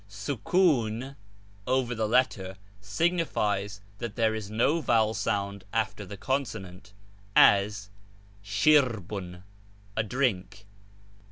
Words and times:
y£«v» 0.09 0.35
(=•) 0.43 1.15
over 1.67 1.93
the 1.93 2.07
letter 2.07 2.57
signifies 2.79 3.81
that 3.99 4.15
there 4.15 4.33
is 4.33 4.49
no 4.49 4.81
vowel 4.81 5.13
sound 5.13 5.63
after 5.71 6.03
the 6.07 6.17
consonant, 6.17 6.91
as 7.35 7.91
tj^i 8.43 8.81
ilirbun,' 8.81 9.43
a 9.95 10.01
drink.' 10.01 10.65